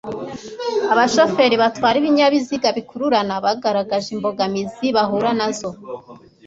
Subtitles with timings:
[0.93, 5.69] Abashoferi batwara ibinyabiziga bikururana bagaragaje imbogamizi bahura nazo